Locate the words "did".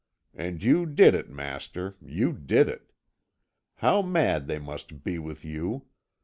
0.87-1.13, 2.33-2.67